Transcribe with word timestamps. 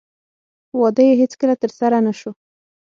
واده 0.79 1.03
یې 1.09 1.13
هېڅکله 1.21 1.55
ترسره 1.63 1.97
نه 2.05 2.13
شو. 2.19 2.31